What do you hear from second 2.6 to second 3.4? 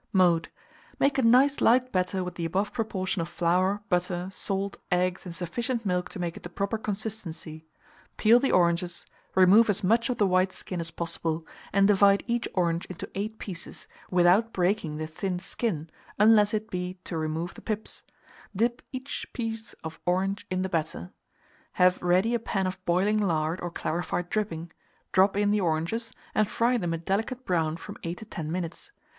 proportion of